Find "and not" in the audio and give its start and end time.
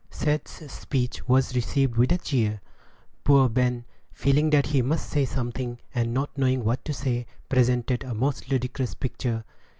5.93-6.35